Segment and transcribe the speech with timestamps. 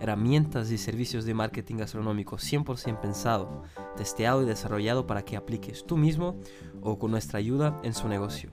[0.00, 3.62] herramientas y servicios de marketing gastronómico 100% pensado,
[3.96, 6.36] testeado y desarrollado para que apliques tú mismo
[6.82, 8.50] o con nuestra ayuda en su negocio,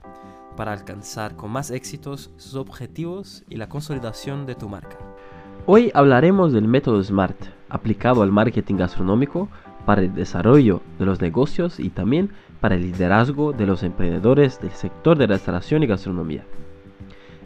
[0.56, 4.98] para alcanzar con más éxitos sus objetivos y la consolidación de tu marca.
[5.66, 7.36] Hoy hablaremos del método SMART
[7.68, 9.48] aplicado al marketing gastronómico
[9.84, 12.30] para el desarrollo de los negocios y también
[12.60, 16.44] para el liderazgo de los emprendedores del sector de restauración y gastronomía.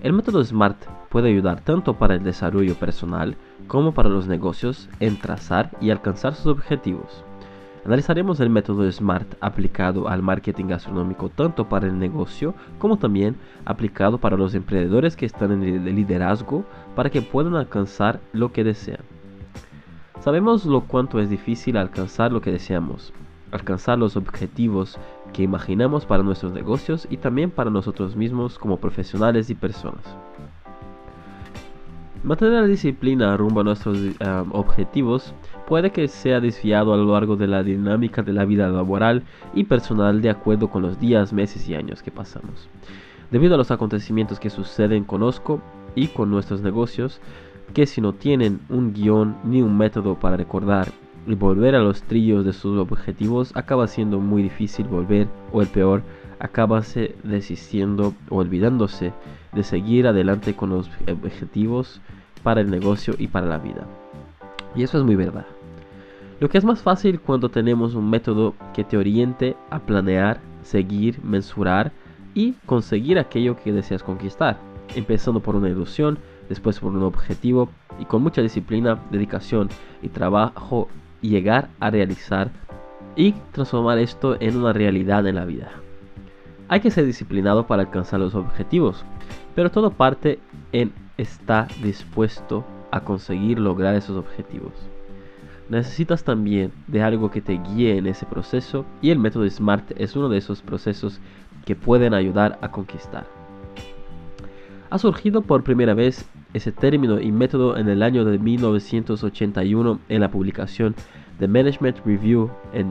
[0.02, 3.36] El método SMART puede ayudar tanto para el desarrollo personal
[3.68, 7.22] como para los negocios en trazar y alcanzar sus objetivos.
[7.84, 14.18] Analizaremos el método SMART aplicado al marketing gastronómico tanto para el negocio como también aplicado
[14.18, 16.64] para los emprendedores que están en el liderazgo
[16.96, 19.04] para que puedan alcanzar lo que desean.
[20.18, 23.12] Sabemos lo cuánto es difícil alcanzar lo que deseamos,
[23.52, 24.98] alcanzar los objetivos
[25.32, 30.04] que imaginamos para nuestros negocios y también para nosotros mismos como profesionales y personas.
[32.22, 34.14] Mantener la disciplina rumbo a nuestros eh,
[34.52, 35.34] objetivos
[35.66, 39.64] puede que sea desviado a lo largo de la dinámica de la vida laboral y
[39.64, 42.68] personal de acuerdo con los días, meses y años que pasamos.
[43.32, 45.60] Debido a los acontecimientos que suceden conozco
[45.96, 47.20] y con nuestros negocios,
[47.74, 50.92] que si no tienen un guion ni un método para recordar
[51.26, 55.68] y volver a los trillos de sus objetivos, acaba siendo muy difícil volver o el
[55.68, 56.02] peor,
[56.38, 59.12] acabase desistiendo o olvidándose
[59.52, 62.00] de seguir adelante con los objetivos
[62.42, 63.86] para el negocio y para la vida.
[64.74, 65.46] Y eso es muy verdad.
[66.40, 71.22] Lo que es más fácil cuando tenemos un método que te oriente a planear, seguir,
[71.22, 71.92] mensurar
[72.34, 74.58] y conseguir aquello que deseas conquistar,
[74.96, 76.18] empezando por una ilusión,
[76.48, 77.68] después por un objetivo
[78.00, 79.68] y con mucha disciplina, dedicación
[80.02, 80.88] y trabajo
[81.22, 82.50] llegar a realizar
[83.16, 85.70] y transformar esto en una realidad en la vida.
[86.68, 89.04] Hay que ser disciplinado para alcanzar los objetivos,
[89.54, 90.38] pero todo parte
[90.72, 94.72] en estar dispuesto a conseguir lograr esos objetivos.
[95.68, 100.16] Necesitas también de algo que te guíe en ese proceso y el método SMART es
[100.16, 101.20] uno de esos procesos
[101.64, 103.26] que pueden ayudar a conquistar.
[104.90, 110.20] Ha surgido por primera vez ese término y método en el año de 1981 en
[110.20, 110.94] la publicación
[111.38, 112.50] The Management Review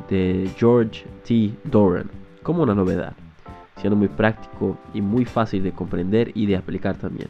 [0.10, 1.52] de George T.
[1.64, 2.10] Doran
[2.44, 3.14] como una novedad
[3.82, 7.30] siendo muy práctico y muy fácil de comprender y de aplicar también.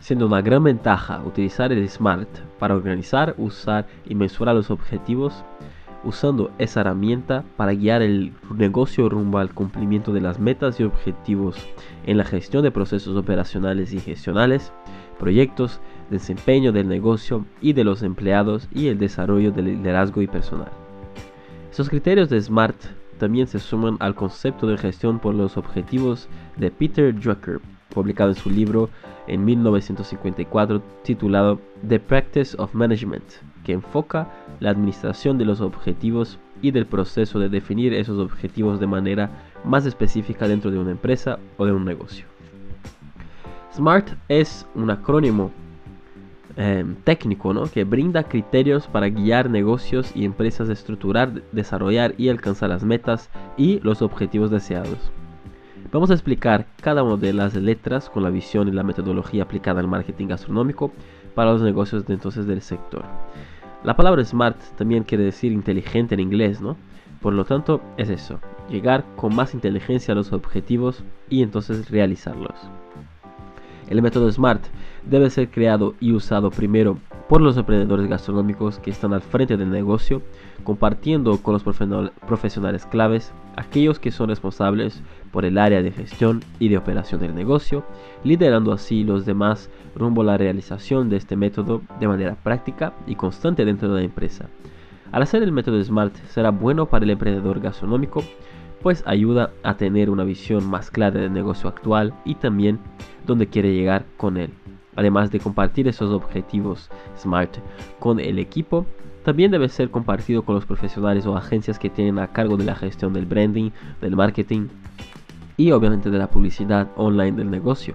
[0.00, 2.28] Siendo una gran ventaja utilizar el SMART
[2.58, 5.42] para organizar, usar y mensurar los objetivos,
[6.04, 11.56] usando esa herramienta para guiar el negocio rumbo al cumplimiento de las metas y objetivos
[12.04, 14.70] en la gestión de procesos operacionales y gestionales,
[15.24, 15.80] proyectos,
[16.10, 20.68] desempeño del negocio y de los empleados y el desarrollo del liderazgo y personal.
[21.72, 22.76] Esos criterios de SMART
[23.18, 27.62] también se suman al concepto de gestión por los objetivos de Peter Drucker,
[27.94, 28.90] publicado en su libro
[29.26, 31.58] en 1954 titulado
[31.88, 33.24] The Practice of Management,
[33.64, 34.30] que enfoca
[34.60, 39.30] la administración de los objetivos y del proceso de definir esos objetivos de manera
[39.64, 42.33] más específica dentro de una empresa o de un negocio.
[43.74, 45.50] SMART es un acrónimo
[46.56, 47.64] Em, técnico ¿no?
[47.64, 53.28] que brinda criterios para guiar negocios y empresas a estructurar, desarrollar y alcanzar las metas
[53.56, 55.10] y los objetivos deseados.
[55.90, 59.80] Vamos a explicar cada una de las letras con la visión y la metodología aplicada
[59.80, 60.92] al marketing gastronómico
[61.34, 63.02] para los negocios de entonces del sector.
[63.82, 66.76] La palabra smart también quiere decir inteligente en inglés, ¿no?
[67.20, 68.38] Por lo tanto, es eso,
[68.70, 72.54] llegar con más inteligencia a los objetivos y entonces realizarlos.
[73.88, 74.64] El método SMART
[75.04, 79.70] debe ser creado y usado primero por los emprendedores gastronómicos que están al frente del
[79.70, 80.22] negocio,
[80.62, 86.68] compartiendo con los profesionales claves, aquellos que son responsables por el área de gestión y
[86.68, 87.84] de operación del negocio,
[88.24, 93.16] liderando así los demás rumbo a la realización de este método de manera práctica y
[93.16, 94.48] constante dentro de la empresa.
[95.12, 98.22] Al hacer el método SMART será bueno para el emprendedor gastronómico,
[98.84, 102.78] pues ayuda a tener una visión más clara del negocio actual y también
[103.26, 104.50] donde quiere llegar con él.
[104.94, 107.56] Además de compartir esos objetivos SMART
[107.98, 108.84] con el equipo,
[109.24, 112.74] también debe ser compartido con los profesionales o agencias que tienen a cargo de la
[112.74, 113.70] gestión del branding,
[114.02, 114.68] del marketing
[115.56, 117.94] y obviamente de la publicidad online del negocio.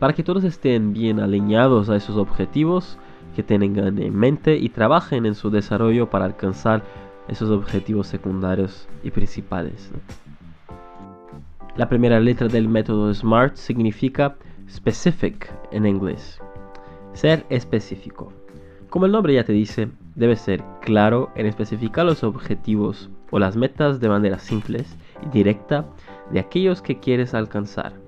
[0.00, 2.98] Para que todos estén bien alineados a esos objetivos
[3.36, 6.82] que tengan en mente y trabajen en su desarrollo para alcanzar
[7.28, 9.90] esos objetivos secundarios y principales.
[11.76, 14.36] La primera letra del método SMART significa
[14.70, 16.40] specific en inglés.
[17.12, 18.32] Ser específico.
[18.88, 23.56] Como el nombre ya te dice, debe ser claro en especificar los objetivos o las
[23.56, 24.84] metas de manera simple
[25.22, 25.84] y directa
[26.30, 28.05] de aquellos que quieres alcanzar.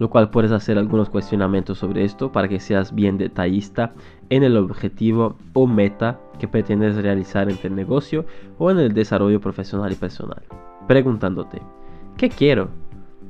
[0.00, 3.92] Lo cual puedes hacer algunos cuestionamientos sobre esto para que seas bien detallista
[4.30, 8.24] en el objetivo o meta que pretendes realizar en tu negocio
[8.58, 10.42] o en el desarrollo profesional y personal.
[10.88, 11.62] Preguntándote,
[12.20, 12.68] ¿Qué quiero?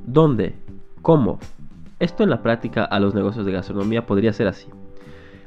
[0.05, 0.53] ¿Dónde?
[1.01, 1.39] ¿Cómo?
[1.99, 4.67] Esto en la práctica a los negocios de gastronomía podría ser así.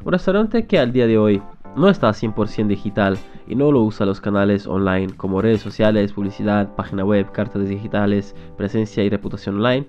[0.03, 1.43] Un restaurante que al día de hoy
[1.77, 6.75] no está 100% digital y no lo usa los canales online como redes sociales, publicidad,
[6.75, 9.87] página web, cartas digitales, presencia y reputación online,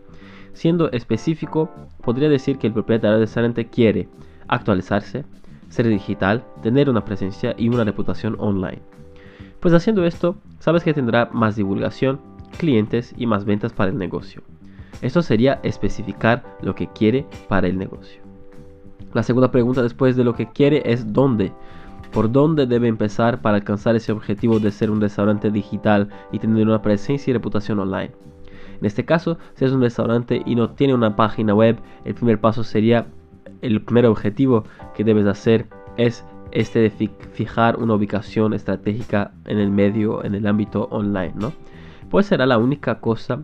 [0.56, 1.69] siendo específico,
[2.02, 4.07] podría decir que el propietario del restaurante quiere
[4.48, 5.25] actualizarse,
[5.69, 8.81] ser digital, tener una presencia y una reputación online.
[9.60, 12.19] Pues haciendo esto, sabes que tendrá más divulgación,
[12.57, 14.42] clientes y más ventas para el negocio.
[15.02, 18.22] Esto sería especificar lo que quiere para el negocio.
[19.13, 21.52] La segunda pregunta después de lo que quiere es dónde.
[22.13, 26.66] ¿Por dónde debe empezar para alcanzar ese objetivo de ser un restaurante digital y tener
[26.66, 28.12] una presencia y reputación online?
[28.80, 32.39] En este caso, si es un restaurante y no tiene una página web, el primer
[32.39, 33.07] paso sería,
[33.62, 34.63] el primer objetivo
[34.95, 35.68] que debes hacer
[35.98, 36.89] es este de
[37.33, 41.51] fijar una ubicación estratégica en el medio, en el ámbito online, ¿no?
[42.10, 43.44] pues será la única cosa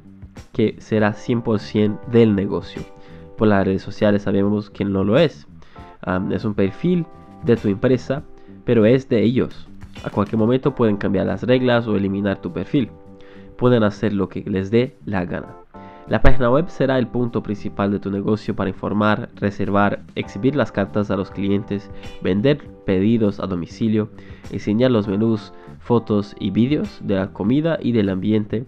[0.54, 2.84] que será 100% del negocio.
[3.38, 5.48] Por las redes sociales sabemos que no lo es.
[6.32, 7.06] es un perfil
[7.44, 8.24] de tu empresa,
[8.64, 9.68] pero es de ellos.
[10.04, 12.90] A cualquier momento pueden cambiar las reglas o eliminar tu perfil.
[13.62, 15.56] Pueden hacer lo que les dé la gana.
[16.08, 20.72] La página web será el punto principal de tu negocio para informar, reservar, exhibir las
[20.72, 21.92] cartas a los clientes,
[22.24, 24.10] vender pedidos a domicilio,
[24.50, 28.66] enseñar los menús, fotos y vídeos de la comida y del ambiente.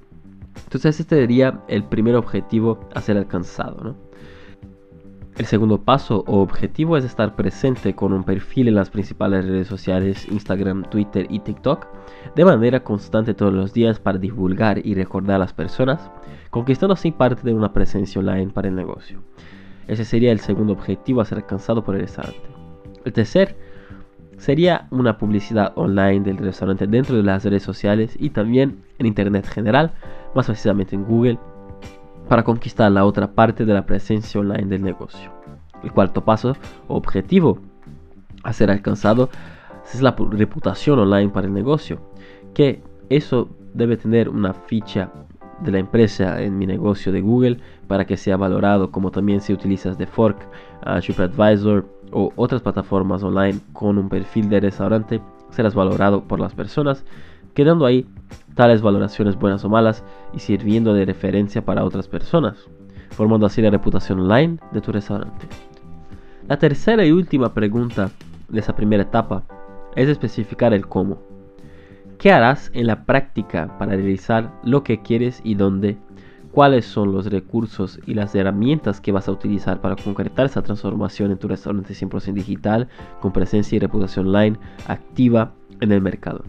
[0.66, 3.96] Entonces este sería el primer objetivo a ser alcanzado.
[5.38, 9.68] El segundo paso o objetivo es estar presente con un perfil en las principales redes
[9.68, 11.88] sociales Instagram, Twitter y TikTok
[12.36, 16.12] de manera constante todos los días para divulgar y recordar a las personas,
[16.52, 19.24] conquistando así parte de una presencia online para el negocio.
[19.88, 22.48] Ese sería el segundo objetivo a ser alcanzado por el restaurante.
[23.04, 23.58] El tercer
[24.38, 29.48] sería una publicidad online del restaurante dentro de las redes sociales y también en internet
[29.48, 29.94] general,
[30.36, 31.40] más precisamente en Google,
[32.34, 35.32] para conquistar la otra parte de la presencia online del negocio.
[35.84, 36.58] El cuarto paso
[36.88, 37.60] objetivo
[38.42, 39.30] a ser alcanzado
[39.94, 42.00] es la reputación online para el negocio,
[42.56, 45.12] que eso debe tener una ficha
[45.60, 49.54] de la empresa en mi negocio de Google para que sea valorado, como también si
[49.54, 50.40] utilizas The Fork,
[51.02, 55.22] TripAdvisor, o otras plataformas online con un perfil de restaurante
[55.52, 57.06] serás valorado por las personas,
[57.54, 58.06] quedando ahí
[58.56, 60.04] tales valoraciones buenas o malas
[60.34, 62.58] y sirviendo de referencia para otras personas,
[63.12, 65.48] formando así la reputación online de tu restaurante.
[66.48, 68.12] La tercera y última pregunta
[68.50, 69.44] de esa primera etapa
[69.96, 71.22] es especificar el cómo.
[72.18, 75.98] ¿Qué harás en la práctica para realizar lo que quieres y dónde
[76.52, 81.32] cuáles son los recursos y las herramientas que vas a utilizar para concretar esa transformación
[81.32, 82.88] en tu restaurante 100% digital
[83.22, 86.44] con presencia y reputación online activa en el mercado.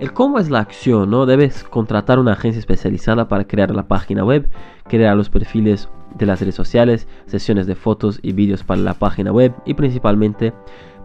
[0.00, 1.26] El cómo es la acción, ¿no?
[1.26, 4.48] Debes contratar una agencia especializada para crear la página web,
[4.88, 9.30] crear los perfiles de las redes sociales, sesiones de fotos y vídeos para la página
[9.30, 10.54] web y principalmente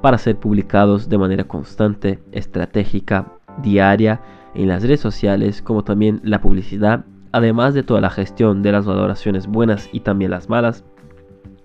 [0.02, 4.22] para ser publicados de manera constante, estratégica, diaria
[4.54, 8.86] en las redes sociales, como también la publicidad además de toda la gestión de las
[8.86, 10.86] valoraciones buenas y también las malas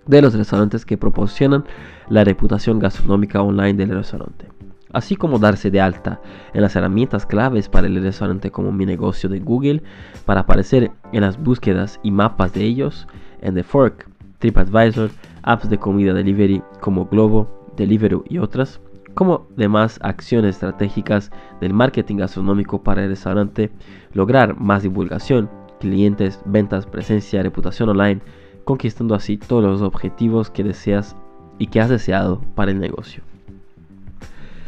[0.05, 1.63] de los restaurantes que proporcionan
[2.09, 4.49] la reputación gastronómica online del restaurante,
[4.93, 6.19] así como darse de alta
[6.53, 9.83] en las herramientas claves para el restaurante como mi negocio de Google
[10.25, 13.07] para aparecer en las búsquedas y mapas de ellos,
[13.41, 14.07] en The Fork,
[14.39, 15.11] TripAdvisor,
[15.43, 18.81] apps de comida delivery como Globo, Deliveroo y otras,
[19.13, 23.71] como demás acciones estratégicas del marketing gastronómico para el restaurante,
[24.13, 28.21] lograr más divulgación, clientes, ventas, presencia, reputación online,
[28.63, 31.15] conquistando así todos los objetivos que deseas
[31.57, 33.23] y que has deseado para el negocio.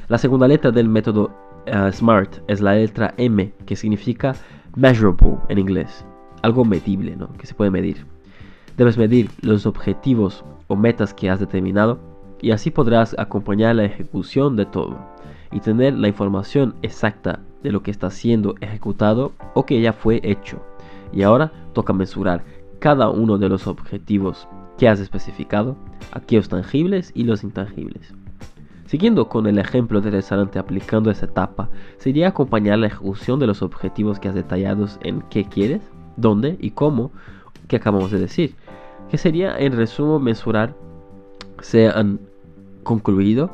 [0.09, 1.31] La segunda letra del método
[1.65, 4.35] eh, SMART es la letra M, que significa
[4.75, 6.05] measurable en inglés,
[6.41, 7.31] algo medible, ¿no?
[7.33, 8.05] que se puede medir.
[8.75, 11.99] Debes medir los objetivos o metas que has determinado
[12.41, 14.97] y así podrás acompañar la ejecución de todo
[15.51, 20.19] y tener la información exacta de lo que está siendo ejecutado o que ya fue
[20.23, 20.61] hecho
[21.13, 22.43] y ahora toca mensurar
[22.79, 25.77] cada uno de los objetivos que has especificado,
[26.11, 28.13] aquellos tangibles y los intangibles.
[28.93, 33.63] Siguiendo con el ejemplo del restaurante aplicando esa etapa, sería acompañar la ejecución de los
[33.63, 35.81] objetivos que has detallado en qué quieres,
[36.15, 37.09] dónde y cómo,
[37.67, 38.53] que acabamos de decir,
[39.09, 40.75] que sería en resumen mensurar
[41.59, 42.19] se han
[42.83, 43.49] concluido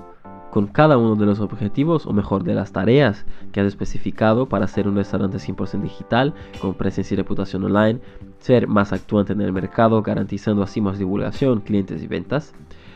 [0.52, 4.68] con cada uno de los objetivos o mejor de las tareas que has especificado para
[4.68, 8.02] ser un restaurante 100% digital con presencia y reputación online,
[8.40, 12.54] ser más actuante en el mercado garantizando así más divulgación, clientes y ventas,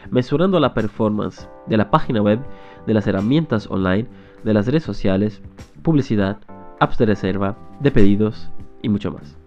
[0.10, 2.40] mesurando la performance de la página web,
[2.86, 4.08] de las herramientas online,
[4.44, 5.42] de las redes sociales,
[5.82, 6.38] publicidad,
[6.80, 8.50] apps de reserva, de pedidos
[8.82, 9.38] y mucho más.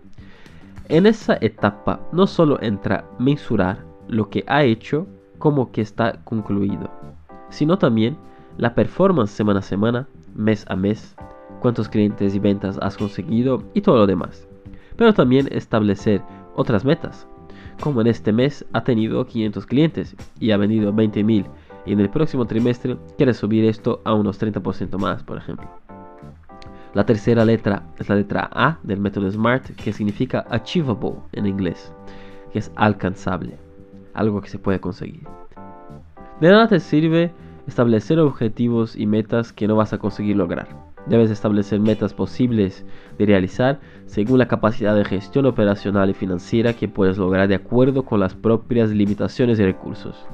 [0.89, 5.07] En esa etapa no solo entra mensurar lo que ha hecho
[5.39, 6.91] como que está concluido,
[7.51, 8.17] sino también
[8.57, 11.17] la performance semana a semana, mes a mes,
[11.61, 14.49] cuántos clientes y ventas has conseguido y todo lo demás.
[14.97, 16.23] Pero también establecer
[16.55, 17.29] otras metas,
[17.81, 21.47] como en este mes ha tenido 500 clientes y ha vendido 20.000
[21.87, 25.69] y en el próximo trimestre quiere subir esto a unos 30% más, por ejemplo.
[26.95, 31.93] La tercera letra es la letra A del método SMART, que significa achievable en inglés,
[32.53, 33.59] que es alcanzable,
[34.15, 35.27] algo que se puede conseguir.
[36.41, 37.33] De nada te sirve
[37.67, 40.96] establecer objetivos y metas que no vas a conseguir lograr.
[41.07, 42.85] Debes establecer metas posibles
[43.19, 48.05] de realizar según la capacidad de gestión operacional y financiera que puedes lograr de acuerdo
[48.05, 50.27] con las propias limitaciones y recursos.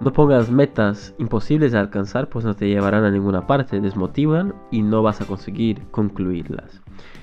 [0.00, 4.80] No pongas metas imposibles de alcanzar pues no te llevarán a ninguna parte, desmotivan y
[4.80, 6.80] no vas a conseguir concluirlas.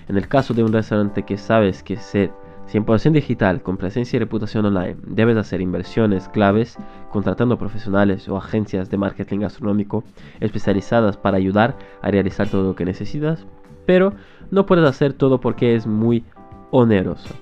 [0.08, 2.32] En el caso de un restaurante que sabes que se
[2.72, 6.78] 100% digital, con presencia y reputación online, debes hacer inversiones claves
[7.12, 10.04] contratando profesionales o agencias de marketing gastronómico
[10.40, 13.46] especializadas para ayudar a realizar todo lo que necesitas,
[13.86, 14.14] pero
[14.52, 16.26] no puedes hacer todo porque es muy
[16.72, 17.34] oneroso.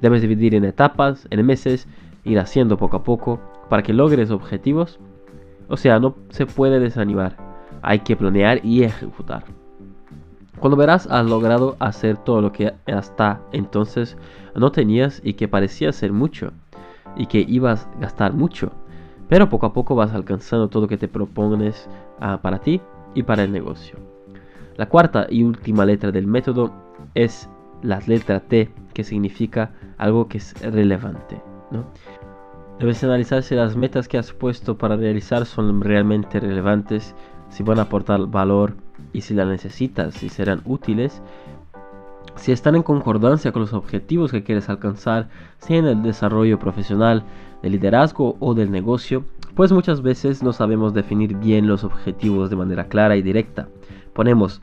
[0.00, 1.88] Debes dividir en etapas, en meses,
[2.24, 4.98] ir haciendo poco a poco para que logres objetivos.
[5.68, 7.36] O sea, no se puede desanimar,
[7.82, 9.44] hay que planear y ejecutar.
[10.58, 14.16] Cuando verás has logrado hacer todo lo que hasta entonces
[14.54, 16.52] no tenías y que parecía ser mucho
[17.16, 18.72] y que ibas a gastar mucho,
[19.28, 21.88] pero poco a poco vas alcanzando todo lo que te propones
[22.20, 22.80] ah, para ti
[23.14, 23.96] y para el negocio.
[24.76, 26.72] La cuarta y última letra del método
[27.14, 27.48] es
[27.82, 31.40] la letra T, que significa algo que es relevante.
[32.78, 37.14] Debes analizar si las metas que has puesto para realizar son realmente relevantes,
[37.50, 38.74] si van a aportar valor
[39.12, 41.22] y si las necesitas, si serán útiles,
[42.36, 47.24] si están en concordancia con los objetivos que quieres alcanzar, sea en el desarrollo profesional,
[47.62, 49.24] del liderazgo o del negocio,
[49.54, 53.68] pues muchas veces no sabemos definir bien los objetivos de manera clara y directa.
[54.14, 54.60] Ponemos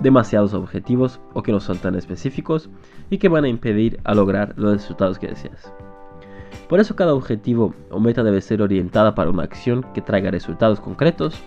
[0.00, 2.70] demasiados objetivos o que no son tan específicos
[3.10, 5.72] y que van a impedir a lograr los resultados que deseas.
[6.68, 10.80] Por eso cada objetivo o meta debe ser orientada para una acción que traiga resultados
[10.80, 11.42] concretos,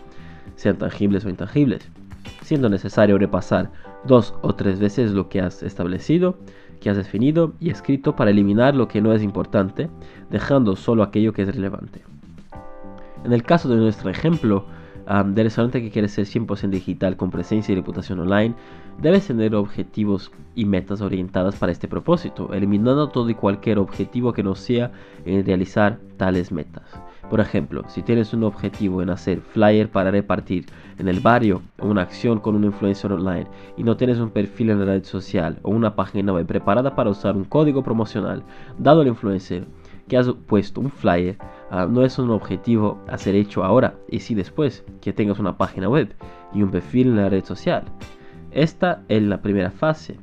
[0.55, 1.89] sean tangibles o intangibles
[2.43, 3.71] siendo necesario repasar
[4.05, 6.38] dos o tres veces lo que has establecido,
[6.79, 9.89] que has definido y escrito para eliminar lo que no es importante,
[10.29, 12.01] dejando solo aquello que es relevante.
[13.23, 14.65] En el caso de nuestro ejemplo,
[15.07, 18.55] del restaurante que quiere ser 100% digital con presencia y reputación online,
[19.01, 24.43] debes tener objetivos y metas orientadas para este propósito, eliminando todo y cualquier objetivo que
[24.43, 24.91] no sea
[25.25, 26.83] en realizar tales metas.
[27.30, 30.65] Por ejemplo, si tienes un objetivo en hacer flyer para repartir
[31.00, 34.70] en el barrio o una acción con un influencer online y no tienes un perfil
[34.70, 38.44] en la red social o una página web preparada para usar un código promocional
[38.77, 39.65] dado al influencer
[40.08, 41.38] que has puesto un flyer,
[41.72, 45.58] ah, no es un objetivo a ser hecho ahora y sí después que tengas una
[45.58, 46.13] página web
[46.53, 47.86] y un perfil en la red social.
[48.51, 50.18] Esta es la primera fase.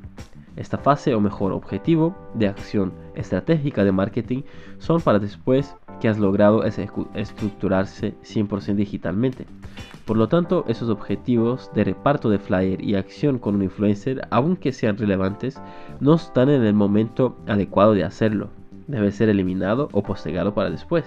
[0.56, 4.42] Esta fase o mejor objetivo de acción estratégica de marketing
[4.78, 9.46] son para después que has logrado estructurarse 100% digitalmente.
[10.04, 14.72] Por lo tanto, esos objetivos de reparto de flyer y acción con un influencer, aunque
[14.72, 15.60] sean relevantes,
[16.00, 18.48] no están en el momento adecuado de hacerlo.
[18.88, 21.04] Debe ser eliminado o postergado para después.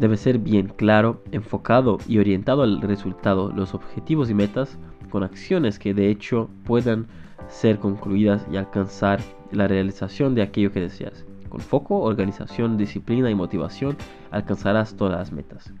[0.00, 4.78] Debe ser bien claro, enfocado y orientado al resultado, los objetivos y metas
[5.10, 7.06] con acciones que de hecho puedan
[7.48, 9.20] ser concluidas y alcanzar
[9.52, 11.24] la realización de aquello que deseas.
[11.54, 13.96] Con foco, organización, disciplina y motivación
[14.32, 15.72] alcanzarás todas las metas.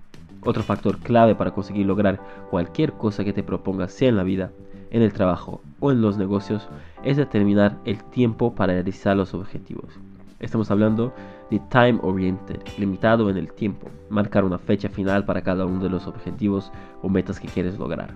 [0.44, 4.52] Otro factor clave para conseguir lograr cualquier cosa que te propongas, sea en la vida,
[4.92, 6.68] en el trabajo o en los negocios,
[7.02, 9.98] es determinar el tiempo para realizar los objetivos.
[10.38, 11.12] Estamos hablando
[11.50, 15.90] de time oriented, limitado en el tiempo, marcar una fecha final para cada uno de
[15.90, 16.70] los objetivos
[17.02, 18.14] o metas que quieres lograr.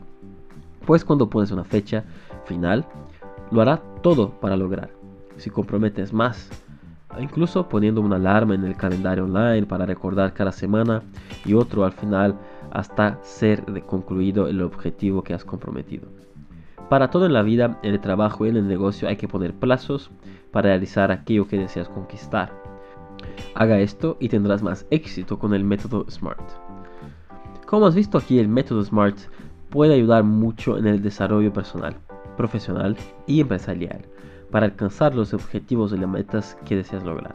[0.87, 2.05] Pues cuando pones una fecha
[2.45, 2.87] final,
[3.51, 4.91] lo hará todo para lograr.
[5.39, 6.49] Si comprometes más
[7.21, 11.03] incluso poniendo una alarma en el calendario online para recordar cada semana
[11.45, 12.37] y otro al final
[12.71, 16.09] hasta ser concluido el objetivo que has comprometido.
[16.89, 19.55] Para todo en la vida, en el trabajo y en el negocio hay que poner
[19.55, 20.11] plazos
[20.53, 22.53] para realizar aquello que deseas conquistar.
[23.55, 26.51] Haga esto y tendrás más éxito con el método SMART.
[27.67, 29.19] Como has visto aquí, el método SMART
[29.69, 31.97] puede ayudar mucho en el desarrollo personal,
[32.37, 32.97] profesional
[33.27, 34.07] y empresarial
[34.51, 37.35] para alcanzar los objetivos y las metas que deseas lograr.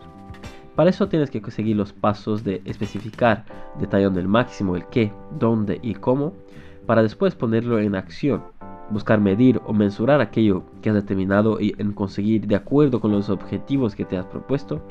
[0.76, 3.46] Para eso tienes que seguir los pasos de especificar,
[3.80, 6.34] detallando el máximo el qué, dónde y cómo,
[6.86, 8.42] para después ponerlo en acción
[8.90, 13.30] buscar medir o mensurar aquello que has determinado y en conseguir de acuerdo con los
[13.30, 14.82] objetivos que te has propuesto,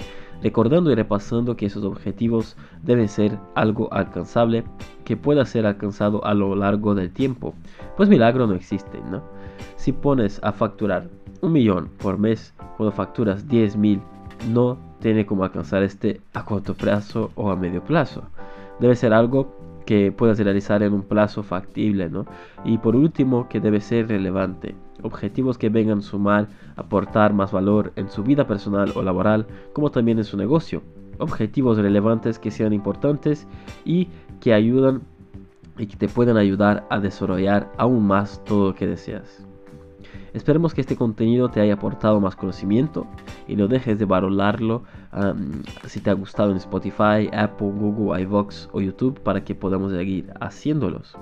[0.42, 4.64] recordando y repasando que esos objetivos deben ser algo alcanzable
[5.04, 7.54] que pueda ser alcanzado a lo largo del tiempo,
[7.96, 9.22] pues milagro no existe, ¿no?
[9.76, 11.08] Si pones a facturar
[11.42, 14.00] un millón por mes cuando facturas 10 mil,
[14.50, 18.22] no tiene como alcanzar este a corto plazo o a medio plazo.
[18.80, 19.52] Debe ser algo
[19.84, 22.24] que puedas realizar en un plazo factible, ¿no?
[22.64, 24.76] Y por último, que debe ser relevante.
[25.02, 29.90] Objetivos que vengan a sumar, aportar más valor en su vida personal o laboral, como
[29.90, 30.82] también en su negocio.
[31.18, 33.48] Objetivos relevantes que sean importantes
[33.84, 34.08] y
[34.40, 35.02] que ayudan
[35.76, 39.44] y que te puedan ayudar a desarrollar aún más todo lo que deseas.
[40.34, 43.06] Esperemos que este contenido te haya aportado más conocimiento
[43.46, 44.82] y no dejes de valorarlo
[45.86, 50.32] si te ha gustado en Spotify, Apple, Google, iVox o YouTube para que podamos seguir
[50.40, 51.16] haciéndolos.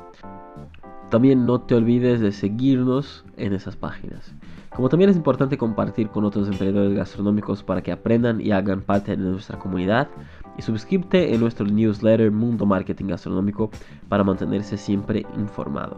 [1.11, 4.33] También no te olvides de seguirnos en esas páginas.
[4.77, 9.17] Como también es importante compartir con otros emprendedores gastronómicos para que aprendan y hagan parte
[9.17, 10.09] de nuestra comunidad.
[10.57, 13.71] Y suscríbete en nuestro newsletter Mundo Marketing Gastronómico
[14.09, 15.97] para mantenerse siempre informado.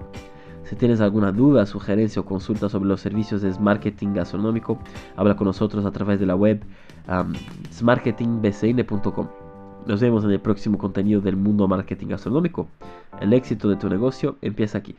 [0.64, 4.78] Si tienes alguna duda, sugerencia o consulta sobre los servicios de marketing gastronómico,
[5.16, 6.62] habla con nosotros a través de la web
[7.08, 7.32] um,
[7.70, 9.28] smarketingbcn.com.
[9.86, 12.68] Nos vemos en el próximo contenido del mundo marketing gastronómico.
[13.20, 14.94] El éxito de tu negocio empieza aquí.